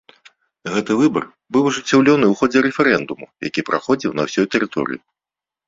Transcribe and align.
Гэты 0.75 0.91
выбар 1.01 1.27
быў 1.57 1.63
ажыццёўлены 1.73 2.25
ў 2.29 2.33
ходзе 2.41 2.65
рэферэндуму, 2.69 3.25
які 3.51 3.67
праходзіў 3.71 4.11
на 4.21 4.29
ўсёй 4.31 4.51
тэрыторыі. 4.57 4.99